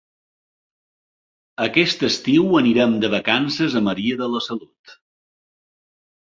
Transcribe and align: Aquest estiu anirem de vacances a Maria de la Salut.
Aquest 1.65 2.05
estiu 2.07 2.47
anirem 2.61 2.95
de 3.03 3.11
vacances 3.17 3.77
a 3.81 3.83
Maria 3.89 4.19
de 4.23 4.31
la 4.37 4.43
Salut. 4.47 4.97